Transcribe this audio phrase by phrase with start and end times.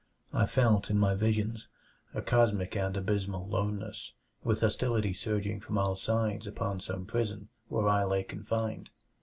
[0.33, 1.67] I felt, in my visions,
[2.15, 7.87] a cosmic and abysmal loneness; with hostility surging from all sides upon some prison where
[7.87, 8.89] I lay confined.